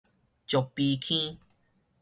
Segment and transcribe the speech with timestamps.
[0.47, 1.37] 石坡坑